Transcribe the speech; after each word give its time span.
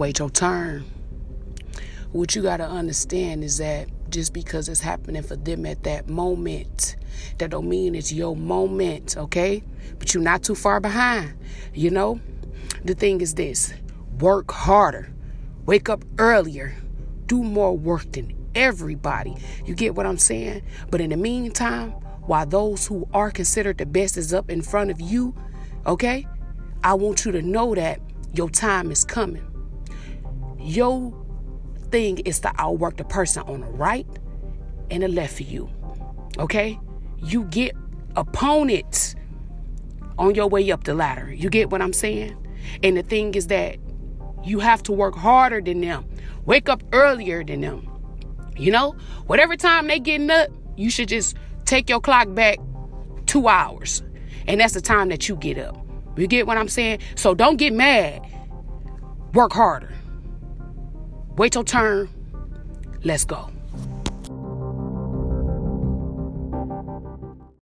Wait 0.00 0.18
your 0.18 0.30
turn. 0.30 0.82
What 2.12 2.34
you 2.34 2.40
got 2.40 2.56
to 2.56 2.66
understand 2.66 3.44
is 3.44 3.58
that 3.58 3.86
just 4.08 4.32
because 4.32 4.66
it's 4.70 4.80
happening 4.80 5.22
for 5.22 5.36
them 5.36 5.66
at 5.66 5.82
that 5.82 6.08
moment, 6.08 6.96
that 7.36 7.50
don't 7.50 7.68
mean 7.68 7.94
it's 7.94 8.10
your 8.10 8.34
moment, 8.34 9.18
okay? 9.18 9.62
But 9.98 10.14
you're 10.14 10.22
not 10.22 10.42
too 10.42 10.54
far 10.54 10.80
behind, 10.80 11.34
you 11.74 11.90
know? 11.90 12.18
The 12.82 12.94
thing 12.94 13.20
is 13.20 13.34
this 13.34 13.74
work 14.18 14.50
harder, 14.50 15.12
wake 15.66 15.90
up 15.90 16.02
earlier, 16.16 16.74
do 17.26 17.42
more 17.42 17.76
work 17.76 18.10
than 18.12 18.34
everybody. 18.54 19.36
You 19.66 19.74
get 19.74 19.96
what 19.96 20.06
I'm 20.06 20.16
saying? 20.16 20.62
But 20.90 21.02
in 21.02 21.10
the 21.10 21.18
meantime, 21.18 21.90
while 22.22 22.46
those 22.46 22.86
who 22.86 23.06
are 23.12 23.30
considered 23.30 23.76
the 23.76 23.84
best 23.84 24.16
is 24.16 24.32
up 24.32 24.48
in 24.48 24.62
front 24.62 24.90
of 24.90 24.98
you, 24.98 25.34
okay? 25.86 26.26
I 26.82 26.94
want 26.94 27.26
you 27.26 27.32
to 27.32 27.42
know 27.42 27.74
that 27.74 28.00
your 28.32 28.48
time 28.48 28.90
is 28.90 29.04
coming. 29.04 29.44
Your 30.60 31.12
thing 31.90 32.18
is 32.18 32.40
to 32.40 32.52
outwork 32.58 32.96
the 32.96 33.04
person 33.04 33.42
on 33.44 33.60
the 33.60 33.66
right 33.66 34.06
and 34.90 35.02
the 35.02 35.08
left 35.08 35.40
of 35.40 35.48
you. 35.48 35.68
Okay? 36.38 36.78
You 37.18 37.44
get 37.44 37.74
opponents 38.16 39.14
on 40.18 40.34
your 40.34 40.48
way 40.48 40.70
up 40.70 40.84
the 40.84 40.94
ladder. 40.94 41.32
You 41.32 41.48
get 41.50 41.70
what 41.70 41.82
I'm 41.82 41.92
saying? 41.92 42.36
And 42.82 42.96
the 42.96 43.02
thing 43.02 43.34
is 43.34 43.46
that 43.48 43.78
you 44.44 44.60
have 44.60 44.82
to 44.84 44.92
work 44.92 45.14
harder 45.14 45.60
than 45.60 45.80
them. 45.80 46.04
Wake 46.44 46.68
up 46.68 46.82
earlier 46.92 47.44
than 47.44 47.60
them. 47.60 47.86
You 48.56 48.70
know, 48.70 48.94
whatever 49.26 49.56
time 49.56 49.86
they 49.86 49.98
getting 49.98 50.30
up, 50.30 50.50
you 50.76 50.90
should 50.90 51.08
just 51.08 51.36
take 51.64 51.88
your 51.88 52.00
clock 52.00 52.34
back 52.34 52.58
two 53.26 53.48
hours. 53.48 54.02
And 54.46 54.60
that's 54.60 54.74
the 54.74 54.80
time 54.80 55.08
that 55.08 55.28
you 55.28 55.36
get 55.36 55.58
up. 55.58 55.76
You 56.16 56.26
get 56.26 56.46
what 56.46 56.58
I'm 56.58 56.68
saying? 56.68 57.00
So 57.14 57.34
don't 57.34 57.56
get 57.56 57.72
mad. 57.72 58.26
Work 59.32 59.52
harder. 59.52 59.94
Wait 61.40 61.54
your 61.54 61.64
turn. 61.64 62.06
Let's 63.02 63.24
go. 63.24 63.48